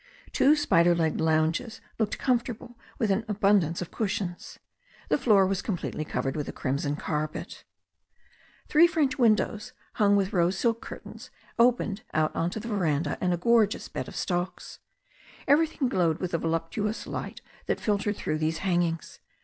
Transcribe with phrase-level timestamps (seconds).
[0.31, 4.57] Two spider legged lounges looked comfortable with an abundance of cushions.
[5.09, 7.65] The floor was completely covered with a crimson carpet.
[8.67, 11.29] Three French windows, hung with rose silk curtains,
[11.59, 14.79] opened out on to the veranda and a gorgeous bed of stocks.
[15.47, 19.19] Everything glowed with the voluptuous light that filtered through those hangings.